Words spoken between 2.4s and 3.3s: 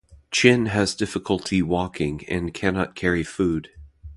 cannot carry